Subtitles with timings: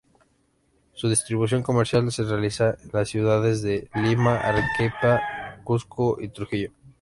[0.93, 5.21] Su distribución comercial se realizaba en las ciudades de Lima, Arequipa,
[5.63, 6.71] Cuzco y Trujillo.